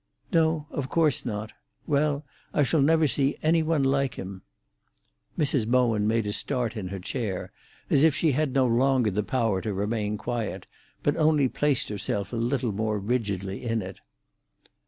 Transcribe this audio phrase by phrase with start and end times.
[0.33, 1.53] "No, of course not.
[1.85, 4.41] Well, I shall never see any one like him."
[5.37, 5.67] Mrs.
[5.67, 7.51] Bowen made a start in her chair,
[7.87, 10.65] as if she had no longer the power to remain quiet,
[11.03, 13.99] but only placed herself a little more rigidly in it.